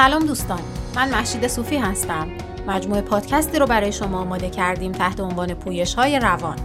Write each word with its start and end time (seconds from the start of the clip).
سلام 0.00 0.26
دوستان 0.26 0.60
من 0.96 1.08
محشید 1.10 1.48
صوفی 1.48 1.76
هستم. 1.76 2.28
مجموعه 2.66 3.00
پادکستی 3.00 3.58
رو 3.58 3.66
برای 3.66 3.92
شما 3.92 4.20
آماده 4.20 4.50
کردیم 4.50 4.92
تحت 4.92 5.20
عنوان 5.20 5.54
پویش 5.54 5.94
های 5.94 6.18
روان. 6.18 6.56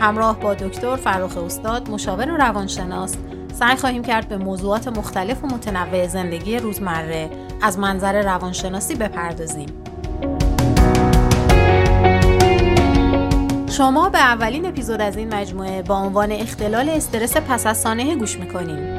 همراه 0.00 0.40
با 0.40 0.54
دکتر 0.54 0.96
فروخ 0.96 1.36
استاد 1.36 1.90
مشاور 1.90 2.26
روانشناس 2.26 3.14
سعی 3.54 3.76
خواهیم 3.76 4.02
کرد 4.02 4.28
به 4.28 4.36
موضوعات 4.36 4.88
مختلف 4.88 5.44
و 5.44 5.46
متنوع 5.46 6.06
زندگی 6.06 6.58
روزمره 6.58 7.30
از 7.62 7.78
منظر 7.78 8.22
روانشناسی 8.22 8.94
بپردازیم. 8.94 9.68
شما 13.70 14.08
به 14.08 14.18
اولین 14.18 14.66
اپیزود 14.66 15.00
از 15.00 15.16
این 15.16 15.34
مجموعه 15.34 15.82
با 15.82 15.96
عنوان 15.96 16.32
اختلال 16.32 16.88
استرس 16.88 17.36
پس 17.36 17.66
از 17.66 17.78
سانحه 17.78 18.16
گوش 18.16 18.38
می‌کنیم. 18.38 18.91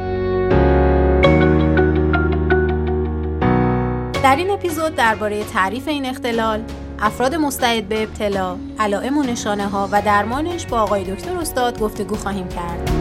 در 4.23 4.35
این 4.35 4.49
اپیزود 4.49 4.95
درباره 4.95 5.43
تعریف 5.43 5.87
این 5.87 6.05
اختلال، 6.05 6.63
افراد 6.99 7.35
مستعد 7.35 7.87
به 7.87 8.03
ابتلا، 8.03 8.57
علائم 8.79 9.17
و 9.17 9.23
نشانه 9.23 9.67
ها 9.67 9.89
و 9.91 10.01
درمانش 10.01 10.65
با 10.65 10.81
آقای 10.81 11.03
دکتر 11.03 11.37
استاد 11.37 11.79
گفتگو 11.79 12.15
خواهیم 12.15 12.47
کرد. 12.47 12.91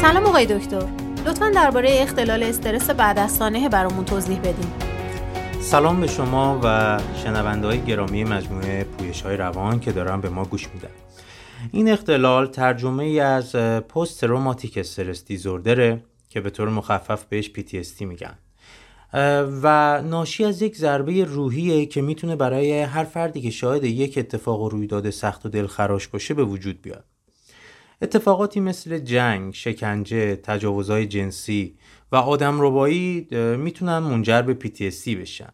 سلام 0.00 0.26
آقای 0.26 0.46
دکتر. 0.46 0.86
لطفا 1.26 1.50
درباره 1.50 1.88
اختلال 1.92 2.42
استرس 2.42 2.90
بعد 2.90 3.18
از 3.18 3.32
سانحه 3.32 3.68
برامون 3.68 4.04
توضیح 4.04 4.38
بدین. 4.38 4.72
سلام 5.60 6.00
به 6.00 6.06
شما 6.06 6.60
و 6.62 6.98
شنونده 7.24 7.66
های 7.66 7.80
گرامی 7.80 8.24
مجموعه 8.24 8.84
پویش 8.84 9.22
های 9.22 9.36
روان 9.36 9.80
که 9.80 9.92
دارن 9.92 10.20
به 10.20 10.28
ما 10.28 10.44
گوش 10.44 10.68
میدن. 10.74 10.90
این 11.72 11.88
اختلال 11.88 12.46
ترجمه 12.46 13.04
ای 13.04 13.20
از 13.20 13.52
پست 13.56 14.20
تروماتیک 14.20 14.78
استرس 14.78 15.24
دیزوردره 15.24 16.02
که 16.34 16.40
به 16.40 16.50
طور 16.50 16.68
مخفف 16.68 17.24
بهش 17.24 17.50
PTSD 17.56 18.00
میگن. 18.00 18.38
و 19.62 20.02
ناشی 20.02 20.44
از 20.44 20.62
یک 20.62 20.76
ضربه 20.76 21.24
روحیه 21.24 21.86
که 21.86 22.02
می‌تونه 22.02 22.36
برای 22.36 22.80
هر 22.80 23.04
فردی 23.04 23.40
که 23.40 23.50
شاهد 23.50 23.84
یک 23.84 24.18
اتفاق 24.18 24.60
و 24.60 24.68
رویداد 24.68 25.10
سخت 25.10 25.46
و 25.46 25.48
دلخراش 25.48 26.08
باشه 26.08 26.34
به 26.34 26.44
وجود 26.44 26.82
بیاد. 26.82 27.04
اتفاقاتی 28.02 28.60
مثل 28.60 28.98
جنگ، 28.98 29.54
شکنجه، 29.54 30.36
تجاوزهای 30.36 31.06
جنسی 31.06 31.76
و 32.12 32.16
آدم 32.16 32.60
ربایی 32.60 33.28
می‌تونن 33.56 33.98
منجر 33.98 34.42
به 34.42 34.54
PTSD 34.54 35.08
بشن. 35.08 35.52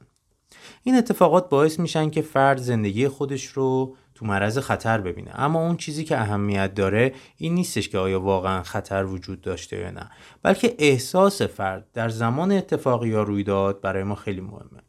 این 0.82 0.94
اتفاقات 0.94 1.48
باعث 1.48 1.80
میشن 1.80 2.10
که 2.10 2.22
فرد 2.22 2.58
زندگی 2.58 3.08
خودش 3.08 3.46
رو 3.46 3.96
تو 4.20 4.26
معرض 4.26 4.58
خطر 4.58 5.00
ببینه. 5.00 5.30
اما 5.34 5.66
اون 5.66 5.76
چیزی 5.76 6.04
که 6.04 6.20
اهمیت 6.20 6.74
داره 6.74 7.12
این 7.36 7.54
نیستش 7.54 7.88
که 7.88 7.98
آیا 7.98 8.20
واقعا 8.20 8.62
خطر 8.62 9.04
وجود 9.04 9.40
داشته 9.40 9.76
یا 9.76 9.90
نه. 9.90 10.10
بلکه 10.42 10.74
احساس 10.78 11.42
فرد 11.42 11.86
در 11.94 12.08
زمان 12.08 12.52
اتفاقی 12.52 13.08
یا 13.08 13.22
رویداد 13.22 13.80
برای 13.80 14.02
ما 14.02 14.14
خیلی 14.14 14.40
مهمه. 14.40 14.82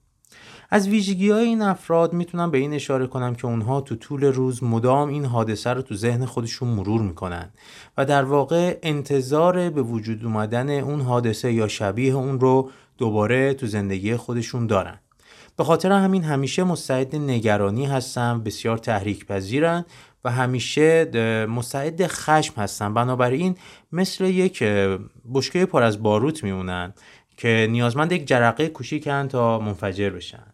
از 0.70 0.88
ویژگی 0.88 1.32
های 1.32 1.46
این 1.46 1.62
افراد 1.62 2.14
می‌تونم 2.14 2.52
به 2.52 2.58
این 2.58 2.74
اشاره 2.74 3.08
کنم 3.08 3.36
که 3.36 3.46
اونها 3.46 3.82
تو 3.82 3.96
طول 3.96 4.24
روز 4.24 4.64
مدام 4.64 5.10
این 5.10 5.26
حادثه 5.26 5.70
رو 5.70 5.82
تو 5.82 5.96
ذهن 5.96 6.26
خودشون 6.26 6.70
مرور 6.70 7.02
می‌کنن 7.02 7.50
و 7.98 8.06
در 8.06 8.24
واقع 8.24 8.80
انتظار 8.84 9.70
به 9.70 9.82
وجود 9.82 10.26
اومدن 10.26 10.70
اون 10.70 11.02
حادثه 11.02 11.54
یا 11.54 11.68
شبیه 11.68 12.14
اون 12.14 12.40
رو 12.40 12.70
دوباره 12.98 13.54
تو 13.54 13.68
زندگی 13.68 14.16
خودشون 14.16 14.68
دارن. 14.68 15.00
به 15.62 15.66
خاطر 15.66 15.92
همین 15.92 16.24
همیشه 16.24 16.64
مستعد 16.64 17.16
نگرانی 17.16 17.86
هستن 17.86 18.44
بسیار 18.44 18.78
تحریک 18.78 19.26
پذیرن 19.26 19.86
و 20.24 20.32
همیشه 20.32 21.06
مستعد 21.46 22.08
خشم 22.08 22.62
هستن 22.62 22.94
بنابراین 22.94 23.58
مثل 23.92 24.24
یک 24.26 24.64
بشکه 25.34 25.66
پر 25.66 25.84
از 25.84 26.04
باروت 26.04 26.44
میمونن 26.44 26.94
که 27.38 27.68
نیازمند 27.72 28.12
یک 28.12 28.28
جرقه 28.28 28.68
کوچیکن 28.68 29.28
تا 29.28 29.60
منفجر 29.60 30.10
بشن. 30.10 30.54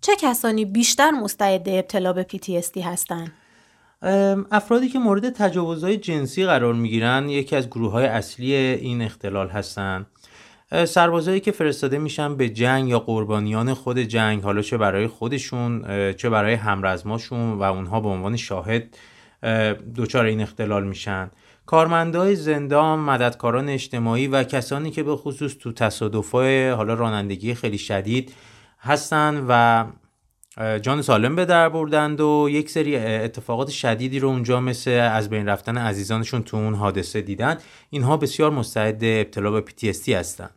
چه 0.00 0.12
کسانی 0.20 0.64
بیشتر 0.64 1.10
مستعد 1.10 1.68
ابتلا 1.68 2.12
به 2.12 2.26
PTSD 2.32 2.76
هستند؟ 2.76 3.32
افرادی 4.50 4.88
که 4.88 4.98
مورد 4.98 5.30
تجاوزهای 5.30 5.96
جنسی 5.96 6.46
قرار 6.46 6.74
می‌گیرن 6.74 7.28
یکی 7.28 7.56
از 7.56 7.66
گروه 7.66 7.92
های 7.92 8.06
اصلی 8.06 8.54
این 8.54 9.02
اختلال 9.02 9.48
هستند 9.48 10.06
سربازایی 10.86 11.40
که 11.40 11.52
فرستاده 11.52 11.98
میشن 11.98 12.36
به 12.36 12.48
جنگ 12.48 12.88
یا 12.88 12.98
قربانیان 12.98 13.74
خود 13.74 13.98
جنگ 13.98 14.42
حالا 14.42 14.62
چه 14.62 14.76
برای 14.76 15.06
خودشون 15.06 15.82
چه 16.12 16.30
برای 16.30 16.54
همرزماشون 16.54 17.52
و 17.52 17.62
اونها 17.62 18.00
به 18.00 18.08
عنوان 18.08 18.36
شاهد 18.36 18.96
دچار 19.96 20.24
این 20.24 20.40
اختلال 20.40 20.86
میشن. 20.86 21.30
کارمندای 21.66 22.36
زندان، 22.36 22.98
مددکاران 22.98 23.68
اجتماعی 23.68 24.26
و 24.26 24.44
کسانی 24.44 24.90
که 24.90 25.02
به 25.02 25.16
خصوص 25.16 25.54
تو 25.54 25.72
تصادفای 25.72 26.70
حالا 26.70 26.94
رانندگی 26.94 27.54
خیلی 27.54 27.78
شدید 27.78 28.34
هستن 28.80 29.44
و 29.48 29.84
جان 30.78 31.02
سالم 31.02 31.36
به 31.36 31.44
در 31.44 31.68
بردند 31.68 32.20
و 32.20 32.48
یک 32.50 32.70
سری 32.70 32.96
اتفاقات 32.96 33.68
شدیدی 33.68 34.18
رو 34.18 34.28
اونجا 34.28 34.60
مثل 34.60 34.90
از 34.90 35.30
بین 35.30 35.46
رفتن 35.46 35.78
عزیزانشون 35.78 36.42
تو 36.42 36.56
اون 36.56 36.74
حادثه 36.74 37.20
دیدن. 37.20 37.58
اینها 37.90 38.16
بسیار 38.16 38.50
مستعد 38.50 39.04
ابتلا 39.04 39.50
به 39.50 39.64
PTSD 39.70 40.08
هستن. 40.08 40.50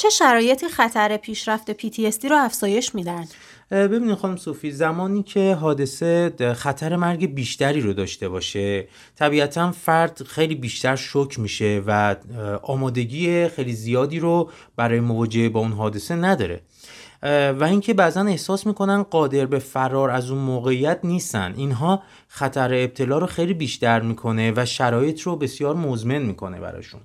چه 0.00 0.10
شرایطی 0.10 0.68
خطر 0.68 1.16
پیشرفت 1.16 1.72
PTSD 1.72 2.24
رو 2.24 2.36
افزایش 2.36 2.94
میدن؟ 2.94 3.24
ببینید 3.70 4.14
خانم 4.14 4.36
صوفی 4.36 4.70
زمانی 4.70 5.22
که 5.22 5.54
حادثه 5.54 6.32
خطر 6.56 6.96
مرگ 6.96 7.34
بیشتری 7.34 7.80
رو 7.80 7.92
داشته 7.92 8.28
باشه 8.28 8.88
طبیعتا 9.16 9.72
فرد 9.72 10.22
خیلی 10.22 10.54
بیشتر 10.54 10.96
شک 10.96 11.38
میشه 11.38 11.82
و 11.86 12.16
آمادگی 12.62 13.48
خیلی 13.48 13.72
زیادی 13.72 14.20
رو 14.20 14.50
برای 14.76 15.00
مواجهه 15.00 15.48
با 15.48 15.60
اون 15.60 15.72
حادثه 15.72 16.14
نداره. 16.14 16.60
و 17.58 17.64
اینکه 17.64 17.94
بعضا 17.94 18.22
احساس 18.22 18.66
می‌کنن 18.66 19.02
قادر 19.02 19.46
به 19.46 19.58
فرار 19.58 20.10
از 20.10 20.30
اون 20.30 20.40
موقعیت 20.40 21.00
نیستن. 21.04 21.54
اینها 21.56 22.02
خطر 22.28 22.74
ابتلا 22.74 23.18
رو 23.18 23.26
خیلی 23.26 23.54
بیشتر 23.54 24.00
می‌کنه 24.00 24.52
و 24.56 24.64
شرایط 24.66 25.20
رو 25.20 25.36
بسیار 25.36 25.74
مزمن 25.74 26.22
می‌کنه 26.22 26.60
براشون. 26.60 27.00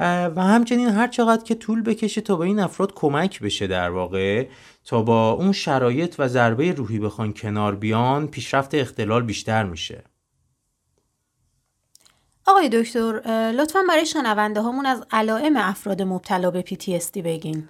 و 0.00 0.42
همچنین 0.42 0.88
هر 0.88 1.08
چقدر 1.08 1.44
که 1.44 1.54
طول 1.54 1.82
بکشه 1.82 2.20
تا 2.20 2.36
به 2.36 2.44
این 2.44 2.58
افراد 2.58 2.94
کمک 2.94 3.40
بشه 3.40 3.66
در 3.66 3.90
واقع 3.90 4.46
تا 4.84 5.02
با 5.02 5.30
اون 5.30 5.52
شرایط 5.52 6.14
و 6.18 6.28
ضربه 6.28 6.72
روحی 6.72 6.98
بخوان 6.98 7.32
کنار 7.32 7.74
بیان 7.74 8.26
پیشرفت 8.26 8.74
اختلال 8.74 9.22
بیشتر 9.22 9.64
میشه. 9.64 10.04
آقای 12.46 12.68
دکتر 12.68 13.20
لطفا 13.58 13.78
برای 13.88 14.06
شنونده 14.06 14.60
هامون 14.60 14.86
از 14.86 15.04
علائم 15.10 15.56
افراد 15.56 16.02
مبتلا 16.02 16.50
به 16.50 16.62
PTSD 16.62 17.18
بگین. 17.18 17.68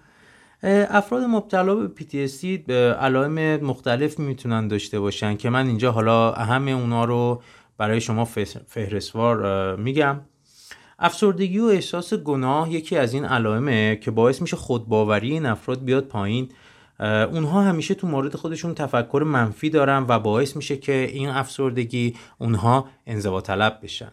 افراد 0.62 1.22
مبتلا 1.22 1.74
به 1.74 1.90
PTSD 2.00 2.70
علائم 3.00 3.64
مختلف 3.64 4.18
می‌تونن 4.18 4.68
داشته 4.68 5.00
باشن 5.00 5.36
که 5.36 5.50
من 5.50 5.66
اینجا 5.66 5.92
حالا 5.92 6.32
اهم 6.32 6.68
اونا 6.68 7.04
رو 7.04 7.42
برای 7.78 8.00
شما 8.00 8.24
فهرستوار 8.66 9.76
میگم. 9.76 10.20
افسردگی 10.98 11.58
و 11.58 11.64
احساس 11.64 12.14
گناه 12.14 12.72
یکی 12.72 12.96
از 12.96 13.14
این 13.14 13.24
علائمه 13.24 13.96
که 13.96 14.10
باعث 14.10 14.42
میشه 14.42 14.56
خودباوری 14.56 15.30
این 15.30 15.46
افراد 15.46 15.84
بیاد 15.84 16.04
پایین. 16.04 16.48
اونها 17.00 17.62
همیشه 17.62 17.94
تو 17.94 18.06
مورد 18.06 18.36
خودشون 18.36 18.74
تفکر 18.74 19.22
منفی 19.26 19.70
دارن 19.70 20.04
و 20.08 20.18
باعث 20.18 20.56
میشه 20.56 20.76
که 20.76 20.92
این 21.12 21.28
افسردگی 21.28 22.16
اونها 22.38 22.88
انزوا 23.06 23.40
طلب 23.40 23.78
بشن. 23.82 24.12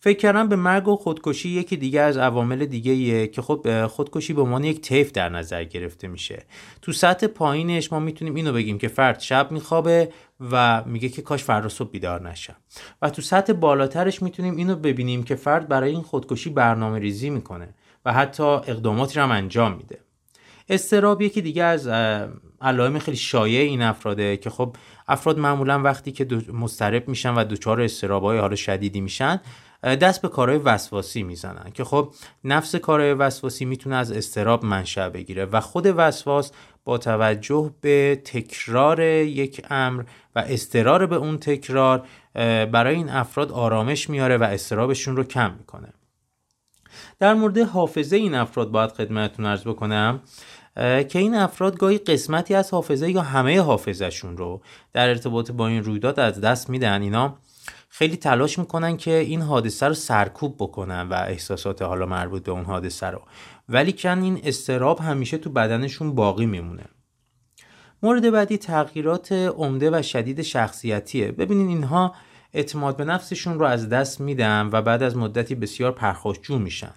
فکر 0.00 0.18
کردم 0.18 0.48
به 0.48 0.56
مرگ 0.56 0.88
و 0.88 0.96
خودکشی 0.96 1.48
یکی 1.48 1.76
دیگه 1.76 2.00
از 2.00 2.16
عوامل 2.16 2.66
دیگه 2.66 2.92
ایه 2.92 3.26
که 3.26 3.42
خب 3.42 3.86
خودکشی 3.86 4.32
به 4.32 4.42
عنوان 4.42 4.64
یک 4.64 4.80
تیف 4.80 5.12
در 5.12 5.28
نظر 5.28 5.64
گرفته 5.64 6.08
میشه. 6.08 6.46
تو 6.82 6.92
سطح 6.92 7.26
پایینش 7.26 7.92
ما 7.92 8.00
می‌تونیم 8.00 8.34
اینو 8.34 8.52
بگیم 8.52 8.78
که 8.78 8.88
فرد 8.88 9.20
شب 9.20 9.52
میخوابه 9.52 10.12
و 10.50 10.84
میگه 10.84 11.08
که 11.08 11.22
کاش 11.22 11.44
فردا 11.44 11.68
صبح 11.68 11.90
بیدار 11.90 12.28
نشم. 12.28 12.56
و 13.02 13.10
تو 13.10 13.22
سطح 13.22 13.52
بالاترش 13.52 14.22
می‌تونیم 14.22 14.56
اینو 14.56 14.76
ببینیم 14.76 15.22
که 15.22 15.34
فرد 15.34 15.68
برای 15.68 15.90
این 15.90 16.02
خودکشی 16.02 16.50
برنامه 16.50 16.98
ریزی 16.98 17.30
می‌کنه 17.30 17.74
و 18.04 18.12
حتی 18.12 18.42
اقداماتی 18.42 19.14
رو 19.14 19.22
هم 19.22 19.30
انجام 19.30 19.76
میده. 19.76 19.98
استراب 20.68 21.22
یکی 21.22 21.42
دیگه 21.42 21.64
از 21.64 21.88
علائم 22.60 22.98
خیلی 22.98 23.16
شایع 23.16 23.60
این 23.60 23.82
افراده 23.82 24.36
که 24.36 24.50
خب 24.50 24.76
افراد 25.08 25.38
معمولا 25.38 25.82
وقتی 25.82 26.12
که 26.12 26.26
مضطرب 26.52 27.08
میشن 27.08 27.34
و 27.34 27.44
دچار 27.44 27.80
استرابای 27.80 28.38
حال 28.38 28.54
شدیدی 28.54 29.00
میشن 29.00 29.40
دست 29.82 30.22
به 30.22 30.28
کارهای 30.28 30.58
وسواسی 30.58 31.22
می‌زنن 31.22 31.70
که 31.74 31.84
خب 31.84 32.14
نفس 32.44 32.76
کارهای 32.76 33.14
وسواسی 33.14 33.64
می‌تونه 33.64 33.96
از 33.96 34.12
استراب 34.12 34.64
منشأ 34.64 35.08
بگیره 35.08 35.44
و 35.44 35.60
خود 35.60 35.86
وسواس 35.96 36.52
با 36.84 36.98
توجه 36.98 37.74
به 37.80 38.22
تکرار 38.24 39.00
یک 39.00 39.66
امر 39.70 40.04
و 40.36 40.38
استرار 40.38 41.06
به 41.06 41.16
اون 41.16 41.38
تکرار 41.38 42.06
برای 42.72 42.94
این 42.94 43.08
افراد 43.08 43.52
آرامش 43.52 44.10
میاره 44.10 44.36
و 44.36 44.42
استرابشون 44.42 45.16
رو 45.16 45.24
کم 45.24 45.54
می‌کنه. 45.58 45.92
در 47.18 47.34
مورد 47.34 47.58
حافظه 47.58 48.16
این 48.16 48.34
افراد 48.34 48.70
باید 48.70 48.90
خدمتتون 48.90 49.46
ارز 49.46 49.64
بکنم. 49.64 50.20
که 50.78 51.18
این 51.18 51.34
افراد 51.34 51.78
گاهی 51.78 51.98
قسمتی 51.98 52.54
از 52.54 52.70
حافظه 52.70 53.10
یا 53.10 53.22
همه 53.22 53.60
حافظهشون 53.60 54.36
رو 54.36 54.60
در 54.92 55.08
ارتباط 55.08 55.50
با 55.50 55.66
این 55.68 55.84
رویداد 55.84 56.20
از 56.20 56.40
دست 56.40 56.70
میدن. 56.70 57.02
اینا 57.02 57.38
خیلی 57.88 58.16
تلاش 58.16 58.58
می‌کنن 58.58 58.96
که 58.96 59.14
این 59.14 59.42
حادثه 59.42 59.86
رو 59.86 59.94
سرکوب 59.94 60.56
بکنن 60.58 61.08
و 61.08 61.14
احساسات 61.14 61.82
حالا 61.82 62.06
مربوط 62.06 62.42
به 62.42 62.52
اون 62.52 62.64
حادثه 62.64 63.06
رو. 63.06 63.22
ولی 63.68 63.92
کن 63.92 64.22
این 64.22 64.40
استراب 64.44 65.00
همیشه 65.00 65.38
تو 65.38 65.50
بدنشون 65.50 66.14
باقی 66.14 66.46
میمونه. 66.46 66.84
مورد 68.02 68.30
بعدی 68.30 68.58
تغییرات 68.58 69.32
عمده 69.32 69.90
و 69.98 70.02
شدید 70.02 70.42
شخصیتیه. 70.42 71.32
ببینین 71.32 71.68
اینها 71.68 72.14
اعتماد 72.52 72.96
به 72.96 73.04
نفسشون 73.04 73.58
رو 73.58 73.66
از 73.66 73.88
دست 73.88 74.20
میدن 74.20 74.68
و 74.72 74.82
بعد 74.82 75.02
از 75.02 75.16
مدتی 75.16 75.54
بسیار 75.54 75.92
پرخاشجو 75.92 76.58
میشن. 76.58 76.94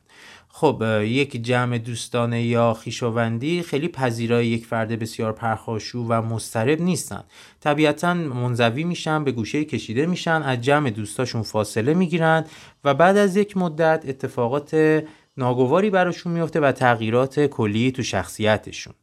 خب 0.53 0.83
یک 1.03 1.43
جمع 1.43 1.77
دوستانه 1.77 2.43
یا 2.43 2.73
خیشاوندی 2.73 3.61
خیلی 3.61 3.87
پذیرای 3.87 4.47
یک 4.47 4.65
فرد 4.65 4.99
بسیار 4.99 5.31
پرخاشجو 5.31 6.05
و 6.09 6.21
مضطرب 6.21 6.81
نیستن. 6.81 7.23
طبیعتا 7.59 8.13
منزوی 8.13 8.83
میشن 8.83 9.23
به 9.23 9.31
گوشه 9.31 9.65
کشیده 9.65 10.05
میشن 10.05 10.41
از 10.41 10.61
جمع 10.61 10.89
دوستاشون 10.89 11.41
فاصله 11.41 11.93
می‌گیرن 11.93 12.45
و 12.83 12.93
بعد 12.93 13.17
از 13.17 13.35
یک 13.35 13.57
مدت 13.57 14.03
اتفاقات 14.07 15.03
ناگواری 15.37 15.89
براشون 15.89 16.33
میفته 16.33 16.59
و 16.59 16.71
تغییرات 16.71 17.39
کلی 17.39 17.91
تو 17.91 18.03
شخصیتشون. 18.03 18.93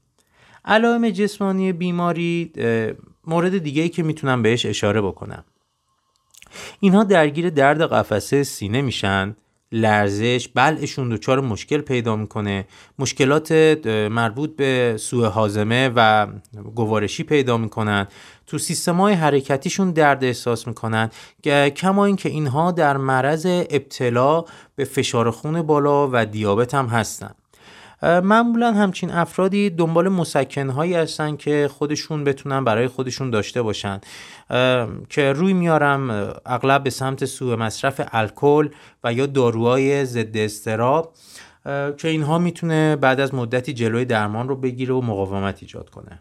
علائم 0.64 1.10
جسمانی 1.10 1.72
بیماری 1.72 2.52
مورد 3.26 3.58
دیگه 3.58 3.82
ای 3.82 3.88
که 3.88 4.02
می‌تونم 4.02 4.42
بهش 4.42 4.66
اشاره 4.66 5.00
بکنم. 5.00 5.44
اینها 6.80 7.04
درگیر 7.04 7.50
درد 7.50 7.82
قفسه 7.82 8.42
سینه 8.42 8.82
میشن. 8.82 9.36
لرزش 9.72 10.48
بلعشون 10.54 11.08
دچار 11.08 11.40
مشکل 11.40 11.80
پیدا 11.80 12.16
می‌کنه. 12.16 12.64
مشکلات 12.98 13.52
مربوط 14.10 14.56
به 14.56 14.94
سوء 14.98 15.28
حازمه 15.28 15.90
و 15.96 16.26
گوارشی 16.74 17.22
پیدا 17.22 17.56
می‌کنن. 17.56 18.06
تو 18.46 18.58
سیستم 18.58 18.96
های 18.96 19.14
حرکتیشون 19.14 19.90
درد 19.90 20.24
احساس 20.24 20.66
می‌کنن. 20.66 21.10
کما 21.76 22.04
اینکه 22.04 22.28
اینها 22.28 22.72
در 22.72 22.96
معرض 22.96 23.46
ابتلا 23.46 24.44
به 24.76 24.84
فشار 24.84 25.30
خون 25.30 25.62
بالا 25.62 26.08
و 26.12 26.26
دیابت 26.26 26.74
هم 26.74 26.86
هستن. 26.86 27.34
معمولا 28.02 28.72
همچین 28.72 29.10
افرادی 29.10 29.70
دنبال 29.70 30.08
مسکنهایی 30.08 30.94
هستن 30.94 31.36
که 31.36 31.70
خودشون 31.78 32.24
بتونن 32.24 32.64
برای 32.64 32.88
خودشون 32.88 33.30
داشته 33.30 33.62
باشن 33.62 34.00
که 35.08 35.32
روی 35.32 35.52
میارم 35.52 36.34
اغلب 36.46 36.82
به 36.82 36.90
سمت 36.90 37.24
سوء 37.24 37.56
مصرف 37.56 38.00
الکل 38.12 38.68
و 39.04 39.12
یا 39.12 39.26
داروهای 39.26 40.04
ضد 40.04 40.36
استراب 40.36 41.14
که 41.96 42.08
اینها 42.08 42.38
می‌تونه 42.38 42.96
بعد 42.96 43.20
از 43.20 43.34
مدتی 43.34 43.72
جلوی 43.72 44.04
درمان 44.04 44.48
رو 44.48 44.56
بگیره 44.56 44.94
و 44.94 45.00
مقاومت 45.00 45.58
ایجاد 45.62 45.90
کنه 45.90 46.18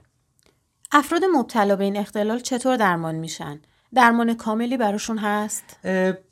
افراد 0.92 1.22
مبتلا 1.34 1.76
به 1.76 1.84
این 1.84 1.98
اختلال 1.98 2.40
چطور 2.40 2.78
درمان 2.78 3.16
میشن؟ 3.16 3.62
درمان 3.96 4.34
کاملی 4.34 4.78
براشون 4.78 5.18
هست؟ 5.18 5.80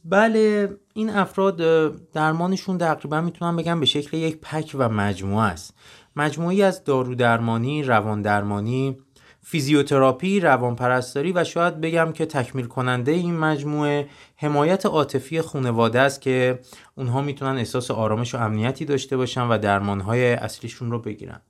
بله 0.06 0.70
این 0.94 1.10
افراد 1.10 1.58
درمانشون 2.12 2.78
تقریبا 2.78 3.22
می‌تونم 3.22 3.56
بگم 3.56 3.80
به 3.80 3.86
شکل 3.86 4.18
یک 4.18 4.38
پک 4.42 4.76
و 4.80 4.90
مجموعه 4.90 5.46
است 5.46 5.74
مجموعی 6.16 6.64
از 6.64 6.84
دارو 6.84 7.16
درمانی، 7.16 7.84
روان 7.84 8.22
درمانی، 8.22 8.98
فیزیوتراپی، 9.42 10.40
روانپرستاری 10.40 11.32
و 11.32 11.44
شاید 11.44 11.82
بگم 11.82 12.12
که 12.12 12.26
تکمیل 12.26 12.66
کننده 12.66 13.12
این 13.12 13.38
مجموعه 13.38 14.10
حمایت 14.36 14.86
عاطفی 14.86 15.42
خانواده 15.42 16.00
است 16.00 16.22
که 16.22 16.60
اونها 16.98 17.22
می‌تونن 17.22 17.58
احساس 17.58 17.92
آرامش 17.92 18.36
و 18.36 18.38
امنیتی 18.38 18.86
داشته 18.86 19.18
باشن 19.18 19.42
و 19.42 19.58
درمانهای 19.58 20.34
اصلیشون 20.34 20.92
رو 20.92 21.00
بگیرن. 21.00 21.42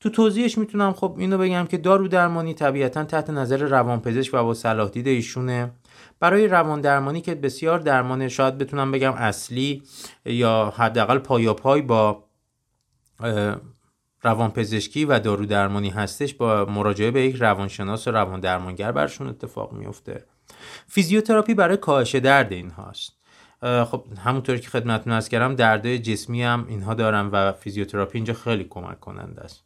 تو 0.00 0.10
توضیحش 0.10 0.58
می‌تونم 0.58 0.92
خب 0.92 1.14
اینو 1.18 1.38
بگم 1.38 1.66
که 1.66 1.78
دارو 1.78 2.08
درمانی 2.08 2.54
طبیعتا 2.54 3.04
تحت 3.04 3.30
نظر 3.30 3.56
روانپزشک 3.56 4.34
و 4.34 4.42
با 4.42 4.54
صلاحدید 4.54 5.08
ایشونه. 5.08 5.70
برای 6.20 6.48
روان 6.48 6.80
درمانی 6.80 7.20
که 7.20 7.34
بسیار 7.34 7.78
درمان 7.78 8.28
شاید 8.28 8.58
بتونم 8.58 8.92
بگم 8.92 9.12
اصلی 9.12 9.82
یا 10.24 10.74
حداقل 10.76 11.18
پا 11.18 11.82
به 11.82 12.03
پای 12.03 12.24
روانپزشکی 14.22 15.04
و 15.04 15.18
دارو 15.18 15.46
درمانی 15.46 15.90
هستش 15.90 16.34
با 16.34 16.64
مراجعه 16.64 17.10
به 17.10 17.22
یک 17.22 17.36
روانشناس 17.36 18.08
و 18.08 18.10
روان 18.10 18.40
درمانگر 18.40 18.92
براشون 18.92 19.26
اتفاق 19.26 19.72
میفته. 19.72 20.24
فیزیوتراپی 20.86 21.54
برای 21.54 21.76
کاهش 21.76 22.14
درد 22.14 22.52
این 22.52 22.70
هاست 22.70 23.12
خب 23.62 24.04
همونطوری 24.24 24.60
که 24.60 24.68
خدمتتون 24.68 25.12
عرض 25.12 25.28
کردم 25.28 25.54
دردای 25.54 25.98
جسمی 25.98 26.42
هم 26.42 26.66
اینها 26.68 26.94
دارن 26.94 27.26
و 27.26 27.52
فیزیوتراپی 27.52 28.18
اینجا 28.18 28.34
خیلی 28.34 28.64
کمک 28.64 29.00
کننده 29.00 29.40
است. 29.40 29.65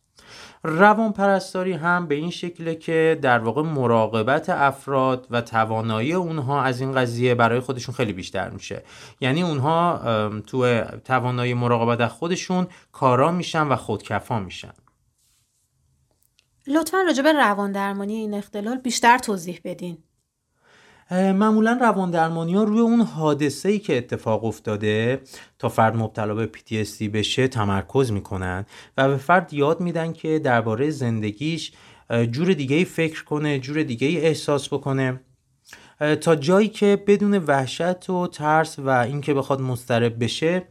روان 0.62 1.12
پرستاری 1.12 1.72
هم 1.72 2.06
به 2.06 2.14
این 2.14 2.30
شکله 2.30 2.74
که 2.74 3.18
در 3.22 3.38
واقع 3.38 3.62
مراقبت 3.62 4.48
افراد 4.48 5.26
و 5.30 5.40
توانایی 5.40 6.12
اونها 6.12 6.62
از 6.62 6.80
این 6.80 6.92
قضیه 6.92 7.34
برای 7.34 7.60
خودشون 7.60 7.94
خیلی 7.94 8.12
بیشتر 8.12 8.50
میشه. 8.50 8.82
یعنی 9.20 9.42
اونها 9.42 10.00
تو 10.46 10.84
توانایی 11.04 11.54
مراقبت 11.54 12.00
از 12.00 12.10
خودشون 12.10 12.66
کارا 12.92 13.32
میشن 13.32 13.68
و 13.68 13.76
خودکفا 13.76 14.38
میشن. 14.38 14.72
لطفا 16.66 16.98
راجع 17.06 17.22
به 17.22 17.32
روان 17.32 17.72
درمانی 17.72 18.14
این 18.14 18.34
اختلال 18.34 18.76
بیشتر 18.76 19.18
توضیح 19.18 19.60
بدین. 19.64 19.98
معمولا 21.10 21.78
روان 21.80 22.10
درمانی 22.10 22.54
ها 22.54 22.64
روی 22.64 22.80
اون 22.80 23.00
حادثه 23.00 23.68
ای 23.68 23.78
که 23.78 23.98
اتفاق 23.98 24.44
افتاده 24.44 25.20
تا 25.58 25.68
فرد 25.68 25.96
مبتلا 25.96 26.34
به 26.34 26.50
PTSD 26.56 27.02
بشه 27.02 27.48
تمرکز 27.48 28.12
می‌کنن 28.12 28.66
و 28.96 29.08
به 29.08 29.16
فرد 29.16 29.54
یاد 29.54 29.80
میدن 29.80 30.12
که 30.12 30.38
درباره 30.38 30.90
زندگیش 30.90 31.72
جور 32.30 32.52
دیگه 32.52 32.76
ای 32.76 32.84
فکر 32.84 33.24
کنه 33.24 33.58
جور 33.58 33.82
دیگه 33.82 34.06
ای 34.06 34.20
احساس 34.20 34.68
بکنه. 34.68 35.20
تا 36.20 36.36
جایی 36.36 36.68
که 36.68 37.04
بدون 37.06 37.38
وحشت 37.38 38.10
و 38.10 38.26
ترس 38.26 38.78
و 38.78 38.88
اینکه 38.88 39.34
بخواد 39.34 39.60
مضطرب 39.60 40.24
بشه 40.24 40.62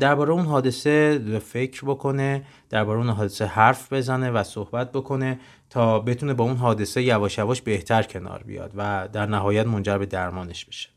درباره 0.00 0.32
اون 0.32 0.46
حادثه 0.46 1.18
فکر 1.38 1.84
بکنه 1.84 2.44
درباره 2.70 2.98
اون 2.98 3.08
حادثه 3.08 3.46
حرف 3.46 3.92
بزنه 3.92 4.30
و 4.30 4.42
صحبت 4.42 4.92
بکنه 4.92 5.40
تا 5.70 5.98
بتونه 5.98 6.34
با 6.34 6.44
اون 6.44 6.56
حادثه 6.56 7.02
یواش 7.02 7.38
یواش 7.38 7.62
بهتر 7.62 8.02
کنار 8.02 8.42
بیاد 8.42 8.72
و 8.76 9.08
در 9.12 9.26
نهایت 9.26 9.66
منجر 9.66 9.98
به 9.98 10.06
درمانش 10.06 10.64
بشه. 10.64 10.88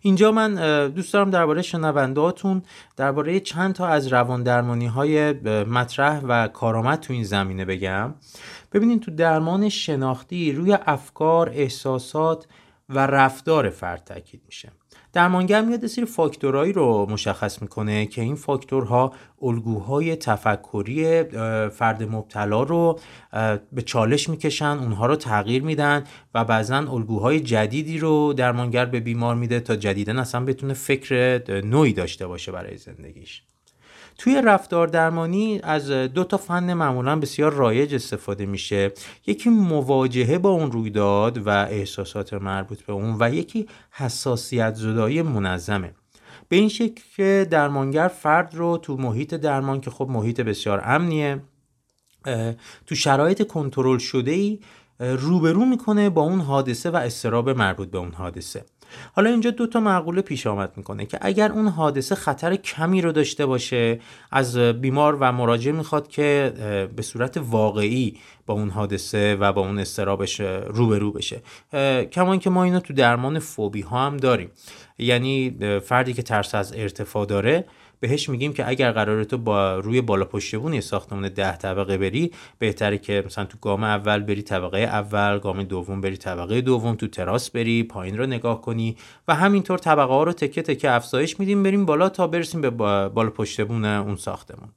اینجا 0.00 0.32
من 0.32 0.54
دوست 0.88 1.12
دارم 1.12 1.30
درباره 1.30 1.62
شنوندهاتون 1.62 2.62
درباره 2.96 3.40
چند 3.40 3.74
تا 3.74 3.86
از 3.86 4.06
روان 4.06 4.42
درمانی 4.42 4.86
های 4.86 5.32
مطرح 5.64 6.20
و 6.20 6.48
کارآمد 6.48 7.00
تو 7.00 7.12
این 7.12 7.24
زمینه 7.24 7.64
بگم. 7.64 8.14
ببینید 8.72 9.02
تو 9.02 9.10
درمان 9.10 9.68
شناختی 9.68 10.52
روی 10.52 10.78
افکار، 10.86 11.50
احساسات 11.54 12.46
و 12.88 13.06
رفتار 13.06 13.70
فرد 13.70 14.04
تاکید 14.04 14.42
میشه. 14.46 14.72
درمانگر 15.12 15.62
میاد 15.62 15.86
سری 15.86 16.04
فاکتورهایی 16.04 16.72
رو 16.72 17.06
مشخص 17.10 17.62
می‌کنه 17.62 18.06
که 18.06 18.22
این 18.22 18.34
فاکتورها 18.34 19.12
الگوهای 19.42 20.16
تفکری 20.16 21.22
فرد 21.68 22.02
مبتلا 22.02 22.62
رو 22.62 22.98
به 23.72 23.82
چالش 23.82 24.28
می‌کشن 24.28 24.78
اونها 24.80 25.06
رو 25.06 25.16
تغییر 25.16 25.62
میدن 25.62 26.04
و 26.34 26.44
بعضا 26.44 26.76
الگوهای 26.76 27.40
جدیدی 27.40 27.98
رو 27.98 28.32
درمانگر 28.32 28.84
به 28.84 29.00
بیمار 29.00 29.34
میده 29.34 29.60
تا 29.60 29.76
جدیدن 29.76 30.18
اصلا 30.18 30.44
بتونه 30.44 30.74
فکر 30.74 31.42
نوعی 31.64 31.92
داشته 31.92 32.26
باشه 32.26 32.52
برای 32.52 32.76
زندگیش. 32.76 33.42
توی 34.20 34.42
رفتار 34.44 34.86
درمانی 34.86 35.60
از 35.62 35.90
دو 35.90 36.24
تا 36.24 36.36
فن 36.36 36.72
معمولا 36.72 37.16
بسیار 37.16 37.52
رایج 37.52 37.94
استفاده 37.94 38.46
میشه. 38.46 38.92
یکی 39.26 39.50
مواجهه 39.50 40.38
با 40.38 40.50
اون 40.50 40.72
رویداد 40.72 41.46
و 41.46 41.48
احساسات 41.48 42.34
مربوط 42.34 42.82
به 42.82 42.92
اون 42.92 43.16
و 43.20 43.34
یکی 43.34 43.68
حساسیت 43.90 44.74
زدایی 44.74 45.22
منظمه. 45.22 45.94
به 46.48 46.56
این 46.56 46.68
شکل 46.68 47.02
که 47.16 47.46
درمانگر 47.50 48.08
فرد 48.08 48.54
رو 48.54 48.76
تو 48.76 48.96
محیط 48.96 49.34
درمان 49.34 49.80
که 49.80 49.90
خب 49.90 50.08
محیط 50.10 50.40
بسیار 50.40 50.82
امنیه 50.84 51.42
تو 52.86 52.94
شرایط 52.94 53.46
کنترل 53.46 53.98
شده 53.98 54.30
ای 54.30 54.58
روبرو 55.00 55.64
می‌کنه 55.64 56.10
با 56.10 56.22
اون 56.22 56.40
حادثه 56.40 56.90
و 56.90 56.96
استراب 56.96 57.50
مربوط 57.50 57.90
به 57.90 57.98
اون 57.98 58.12
حادثه. 58.12 58.64
حالا 59.12 59.30
اینجا 59.30 59.50
دو 59.50 59.66
تا 59.66 59.80
معقوله 59.80 60.22
پیش 60.22 60.46
آمد 60.46 60.72
می‌کنه 60.76 61.06
که 61.06 61.18
اگر 61.20 61.52
اون 61.52 61.68
حادثه 61.68 62.14
خطر 62.14 62.56
کمی 62.56 63.00
رو 63.00 63.12
داشته 63.12 63.46
باشه 63.46 64.00
از 64.30 64.56
بیمار 64.56 65.16
و 65.20 65.32
مراجع 65.32 65.72
می‌خواد 65.72 66.08
که 66.08 66.52
به 66.96 67.02
صورت 67.02 67.36
واقعی 67.36 68.16
با 68.46 68.54
اون 68.54 68.70
حادثه 68.70 69.36
و 69.40 69.52
با 69.52 69.60
اون 69.60 69.78
استرابش 69.78 70.40
روبرو 70.66 71.12
بشه. 71.12 71.42
کما 72.12 72.36
که 72.36 72.50
ما 72.50 72.64
اینو 72.64 72.80
تو 72.80 72.92
درمان 72.94 73.38
فوبی 73.38 73.80
ها 73.80 74.06
هم 74.06 74.16
داریم. 74.16 74.50
یعنی 74.98 75.56
فردی 75.84 76.12
که 76.12 76.22
ترس 76.22 76.54
از 76.54 76.72
ارتفاع 76.76 77.26
داره 77.26 77.64
بهش 78.00 78.28
میگیم 78.28 78.52
که 78.52 78.68
اگر 78.68 78.92
قراره 78.92 79.24
تو 79.24 79.38
با 79.38 79.78
روی 79.78 80.00
بالا 80.00 80.24
پشت 80.24 80.56
بون 80.56 80.80
ساختمان 80.80 81.28
ده 81.28 81.56
طبقه 81.56 81.98
بری 81.98 82.32
بهتره 82.58 82.98
که 82.98 83.22
مثلا 83.26 83.44
تو 83.44 83.58
گام 83.60 83.84
اول 83.84 84.20
بری 84.20 84.42
طبقه 84.42 84.78
اول 84.78 85.38
گام 85.38 85.62
دوم 85.62 86.00
بری 86.00 86.16
طبقه 86.16 86.60
دوم 86.60 86.94
تو 86.94 87.06
تراس 87.06 87.50
بری 87.50 87.82
پایین 87.82 88.18
رو 88.18 88.26
نگاه 88.26 88.60
کنی 88.60 88.96
و 89.28 89.34
همینطور 89.34 89.78
طبقه 89.78 90.12
ها 90.12 90.22
رو 90.22 90.32
تکه 90.32 90.62
تکه 90.62 90.90
افزایش 90.90 91.40
میدیم 91.40 91.62
بریم 91.62 91.86
بالا 91.86 92.08
تا 92.08 92.26
برسیم 92.26 92.60
به 92.60 92.70
بالا 92.70 93.30
پشت 93.30 93.60
بون 93.60 93.84
اون 93.84 94.16
ساختمون 94.16 94.68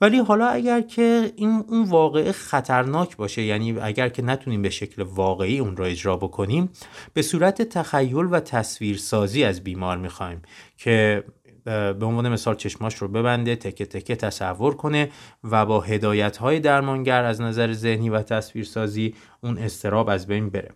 ولی 0.00 0.18
حالا 0.18 0.46
اگر 0.46 0.80
که 0.80 1.32
این 1.36 1.64
اون 1.68 1.84
واقعه 1.84 2.32
خطرناک 2.32 3.16
باشه 3.16 3.42
یعنی 3.42 3.80
اگر 3.80 4.08
که 4.08 4.22
نتونیم 4.22 4.62
به 4.62 4.70
شکل 4.70 5.02
واقعی 5.02 5.58
اون 5.58 5.76
را 5.76 5.86
اجرا 5.86 6.16
بکنیم 6.16 6.70
به 7.14 7.22
صورت 7.22 7.62
تخیل 7.62 8.26
و 8.30 8.40
تصویرسازی 8.40 9.44
از 9.44 9.64
بیمار 9.64 9.96
می‌خوایم 9.96 10.42
که 10.76 11.24
به 11.64 12.06
عنوان 12.06 12.28
مثال 12.28 12.54
چشماش 12.54 12.94
رو 12.94 13.08
ببنده 13.08 13.56
تکه 13.56 13.86
تکه 13.86 14.16
تصور 14.16 14.76
کنه 14.76 15.08
و 15.44 15.66
با 15.66 15.80
هدایت 15.80 16.36
های 16.36 16.60
درمانگر 16.60 17.24
از 17.24 17.40
نظر 17.40 17.72
ذهنی 17.72 18.10
و 18.10 18.22
تصویرسازی 18.22 19.14
اون 19.40 19.58
استراب 19.58 20.08
از 20.08 20.26
بین 20.26 20.50
بره. 20.50 20.70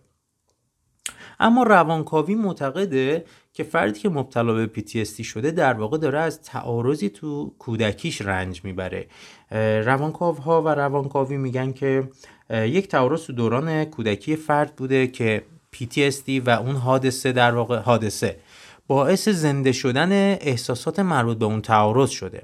اما 1.39 1.63
روانکاوی 1.63 2.35
معتقده 2.35 3.25
که 3.53 3.63
فردی 3.63 3.99
که 3.99 4.09
مبتلا 4.09 4.53
به 4.53 4.69
PTSD 4.75 5.25
شده 5.25 5.51
در 5.51 5.73
واقع 5.73 5.97
داره 5.97 6.19
از 6.19 6.41
تعارضی 6.41 7.09
تو 7.09 7.55
کودکیش 7.59 8.21
رنج 8.21 8.61
می‌بره. 8.63 9.07
روانکاوها 9.85 10.61
و 10.61 10.67
روانکاوی 10.67 11.37
میگن 11.37 11.71
که 11.71 12.09
یک 12.49 12.87
تعارض 12.87 13.21
تو 13.21 13.33
دوران 13.33 13.85
کودکی 13.85 14.35
فرد 14.35 14.75
بوده 14.75 15.07
که 15.07 15.43
PTSD 15.75 16.41
و 16.45 16.49
اون 16.49 16.75
حادثه 16.75 17.31
در 17.31 17.55
واقع 17.55 17.79
حادثه. 17.79 18.37
باعث 18.87 19.29
زنده 19.29 19.71
شدن 19.71 20.11
احساسات 20.33 20.99
مربوط 20.99 21.37
به 21.37 21.45
اون 21.45 21.61
تعارض 21.61 22.09
شده. 22.09 22.43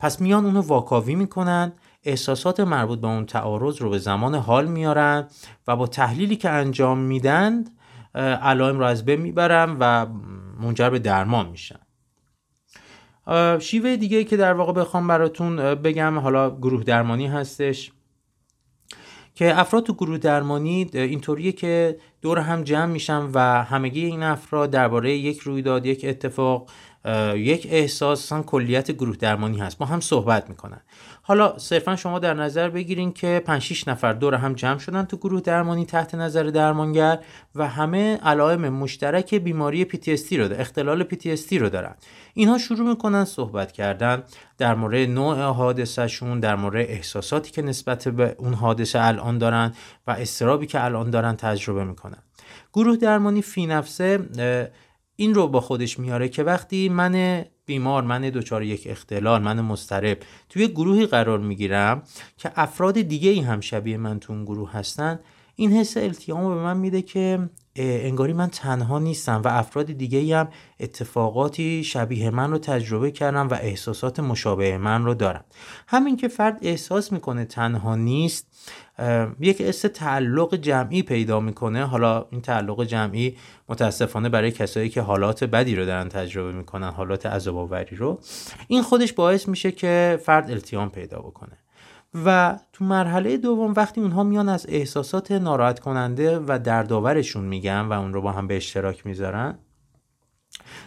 پس 0.00 0.20
میان 0.20 0.44
اونو 0.44 0.60
واکاوی 0.60 1.14
می‌کنن 1.14 1.72
احساسات 2.04 2.60
مربوط 2.60 3.00
به 3.00 3.06
اون 3.06 3.26
تعارض 3.26 3.82
رو 3.82 3.90
به 3.90 3.98
زمان 3.98 4.34
حال 4.34 4.66
میارن 4.66 5.28
و 5.68 5.76
با 5.76 5.86
تحلیلی 5.86 6.36
که 6.36 6.50
انجام 6.50 6.98
میدن 6.98 7.64
علائم 8.14 8.78
رو 8.78 8.84
از 8.84 9.04
بین 9.04 9.20
می‌برن 9.20 9.76
و 9.80 10.06
منجر 10.60 10.90
به 10.90 10.98
درمان 10.98 11.48
میشن. 11.48 11.78
شیوه 13.58 13.96
دیگه 13.96 14.24
که 14.24 14.36
در 14.36 14.52
واقع 14.52 14.72
بخوام 14.72 15.08
براتون 15.08 15.56
بگم 15.74 16.18
حالا 16.18 16.50
گروه 16.50 16.84
درمانی 16.84 17.26
هستش. 17.26 17.92
که 19.34 19.60
افراد 19.60 19.84
تو 19.84 19.92
گروه 19.94 20.18
درمانی 20.18 20.90
اینطوریه 20.92 21.52
که 21.52 21.96
دور 22.22 22.38
هم 22.38 22.62
جمع 22.62 22.92
میشن 22.92 23.30
و 23.34 23.38
همگی 23.64 24.04
این 24.04 24.22
افراد 24.22 24.70
درباره 24.70 25.12
یک 25.12 25.38
رویداد 25.38 25.86
یک 25.86 26.04
اتفاق 26.08 26.70
یک 27.34 27.68
احساس 27.70 28.32
کلیت 28.32 28.90
گروه 28.90 29.16
درمانی 29.16 29.58
هست. 29.58 29.78
با 29.78 29.86
هم 29.86 30.00
صحبت 30.00 30.50
می‌کنن. 30.50 30.80
حالا 31.22 31.58
صرفا 31.58 31.96
شما 31.96 32.18
در 32.18 32.34
نظر 32.34 32.68
بگیرین 32.68 33.12
که 33.12 33.42
5 33.46 33.62
6 33.62 33.88
نفر 33.88 34.12
دور 34.12 34.34
هم 34.34 34.54
جمع 34.54 34.78
شدن 34.78 35.04
تو 35.04 35.16
گروه 35.16 35.40
درمانی 35.40 35.86
تحت 35.86 36.14
نظر 36.14 36.42
درمانگر 36.42 37.18
و 37.54 37.68
همه 37.68 38.16
علائم 38.16 38.68
مشترک 38.68 39.34
بیماری 39.34 39.84
PTSD 39.84 40.32
رو 40.32 40.48
دارن 40.48 40.60
اختلال 40.60 41.04
PTSD 41.04 41.52
رو 41.52 41.68
دارن. 41.68 41.94
اینها 42.34 42.58
شروع 42.58 42.88
می‌کنن 42.88 43.24
صحبت 43.24 43.72
کردن 43.72 44.22
در 44.58 44.74
مورد 44.74 45.08
نوع 45.08 45.42
حادثهشون 45.42 46.40
در 46.40 46.56
مورد 46.56 46.86
احساساتی 46.86 47.50
که 47.50 47.62
نسبت 47.62 48.08
به 48.08 48.34
اون 48.38 48.54
حادثه 48.54 48.98
الان 49.02 49.38
دارن 49.38 49.72
و 50.06 50.10
استرابی 50.10 50.66
که 50.66 50.84
الان 50.84 51.10
دارن 51.10 51.36
تجربه 51.36 51.84
می‌کنن. 51.84 52.18
گروه 52.72 52.96
درمانی 52.96 53.42
فی 53.42 53.66
نفسه 53.66 54.18
این 55.22 55.34
رو 55.34 55.48
با 55.48 55.60
خودش 55.60 55.98
میاره 55.98 56.28
که 56.28 56.42
وقتی 56.42 56.88
من 56.88 57.44
بیمار 57.66 58.02
من 58.02 58.20
دچار 58.20 58.62
یک 58.62 58.86
اختلال 58.86 59.42
من 59.42 59.60
مسترب 59.60 60.18
توی 60.48 60.68
گروهی 60.68 61.06
قرار 61.06 61.38
می‌گیرم 61.38 62.02
که 62.36 62.52
افراد 62.56 63.00
دیگه 63.00 63.30
ای 63.30 63.40
هم 63.40 63.60
شبیه 63.60 63.96
من 63.96 64.20
تو 64.20 64.32
اون 64.32 64.44
گروه 64.44 64.72
هستن 64.72 65.20
این 65.56 65.72
حس 65.72 65.96
التیام 65.96 66.54
به 66.54 66.62
من 66.62 66.76
میده 66.76 67.02
که 67.02 67.48
انگاری 67.76 68.32
من 68.32 68.48
تنها 68.48 68.98
نیستم 68.98 69.42
و 69.44 69.48
افراد 69.48 69.86
دیگه 69.86 70.36
هم 70.36 70.48
اتفاقاتی 70.80 71.84
شبیه 71.84 72.30
من 72.30 72.50
رو 72.50 72.58
تجربه 72.58 73.10
کردم 73.10 73.48
و 73.48 73.54
احساسات 73.54 74.20
مشابه 74.20 74.78
من 74.78 75.04
رو 75.04 75.14
دارم 75.14 75.44
همین 75.88 76.16
که 76.16 76.28
فرد 76.28 76.58
احساس 76.62 77.12
می‌کنه 77.12 77.44
تنها 77.44 77.96
نیست 77.96 78.46
یک 79.40 79.60
حس 79.60 79.80
تعلق 79.80 80.54
جمعی 80.54 81.02
پیدا 81.02 81.40
می‌کنه. 81.40 81.86
حالا 81.86 82.26
این 82.30 82.40
تعلق 82.40 82.84
جمعی 82.84 83.36
متاسفانه 83.68 84.28
برای 84.28 84.50
کسایی 84.50 84.88
که 84.88 85.00
حالات 85.00 85.44
بدی 85.44 85.76
رو 85.76 85.86
دارن 85.86 86.08
تجربه 86.08 86.52
می‌کنن 86.52 86.90
حالات 86.90 87.26
عذاب 87.26 87.74
رو 87.74 88.20
این 88.68 88.82
خودش 88.82 89.12
باعث 89.12 89.48
میشه 89.48 89.72
که 89.72 90.18
فرد 90.24 90.50
التیام 90.50 90.90
پیدا 90.90 91.18
بکنه. 91.18 91.61
و 92.24 92.58
تو 92.72 92.84
مرحله 92.84 93.36
دوم 93.36 93.72
وقتی 93.76 94.00
اونها 94.00 94.22
میان 94.22 94.48
از 94.48 94.66
احساسات 94.68 95.32
ناراحت 95.32 95.80
کننده 95.80 96.38
و 96.38 96.58
دردآورشون 96.64 97.44
میگن 97.44 97.80
و 97.80 97.92
اون 97.92 98.12
رو 98.12 98.22
با 98.22 98.32
هم 98.32 98.46
به 98.46 98.56
اشتراک 98.56 99.06
می‌ذارن 99.06 99.58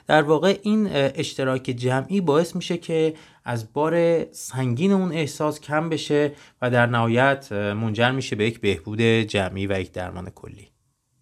در 0.07 0.21
واقع 0.21 0.59
این 0.61 0.87
اشتراک 0.91 1.63
جمعی 1.63 2.21
باعث 2.21 2.55
میشه 2.55 2.77
که 2.77 3.13
از 3.45 3.73
بار 3.73 4.25
سنگین 4.31 4.91
اون 4.91 5.11
احساس 5.11 5.59
کم 5.59 5.89
بشه 5.89 6.31
و 6.61 6.69
در 6.69 6.85
نهایت 6.85 7.51
منجر 7.51 8.11
میشه 8.11 8.35
به 8.35 8.47
یک 8.47 8.61
بهبود 8.61 9.01
جمعی 9.01 9.67
و 9.67 9.79
یک 9.79 9.91
درمان 9.91 10.29
کلی. 10.29 10.67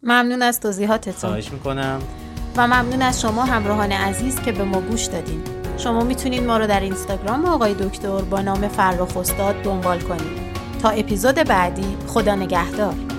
ممنون 0.04 0.42
از 0.42 0.60
توضیحاتتون. 0.60 1.30
خواهش 1.30 1.52
می‌کنم. 1.52 2.02
و 2.58 2.68
ممنون 2.68 3.02
از 3.02 3.22
شما 3.22 3.44
همراهان 3.44 3.92
عزیز 3.92 4.42
که 4.42 4.52
به 4.52 4.64
ما 4.64 4.82
گوش 4.82 5.06
دادین. 5.06 5.62
شما 5.77 6.03
می‌تونید 6.03 6.44
ما 6.44 6.58
رو 6.58 6.68
در 6.68 6.80
اینستاگرام 6.80 7.46
آقای 7.46 7.74
دکتر 7.74 8.22
با 8.22 8.42
نام 8.42 8.68
فرخ 8.68 9.18
استاد 9.18 9.56
دنبال 9.63 10.00
کنید. 10.00 10.44
تا 10.82 10.89
اپیزود 10.89 11.36
بعدی 11.36 11.98
خدا 12.08 12.36
نگهدار. 12.36 13.12